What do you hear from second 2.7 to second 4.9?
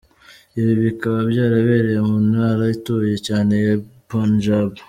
ituwe cyane ya Punjab.